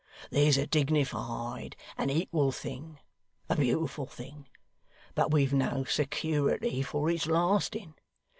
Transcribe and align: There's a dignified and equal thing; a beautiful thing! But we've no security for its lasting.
There's 0.31 0.57
a 0.57 0.65
dignified 0.65 1.75
and 1.95 2.09
equal 2.09 2.51
thing; 2.51 2.97
a 3.47 3.55
beautiful 3.55 4.07
thing! 4.07 4.47
But 5.13 5.29
we've 5.29 5.53
no 5.53 5.83
security 5.83 6.81
for 6.81 7.11
its 7.11 7.27
lasting. 7.27 7.93